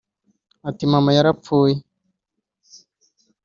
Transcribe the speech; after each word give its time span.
Ati 0.69 0.83
“Mama 0.91 1.09
Yarapfuye 1.17 1.75